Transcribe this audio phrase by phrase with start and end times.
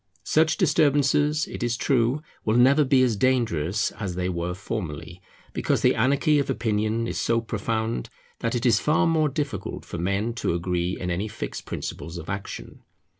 [0.23, 5.21] Such disturbances, it is true, will never be as dangerous as they were formerly,
[5.53, 8.09] because the anarchy of opinion is so profound
[8.39, 12.31] that it is far more difficult for men to agree in any fixed principles of
[12.31, 12.81] action.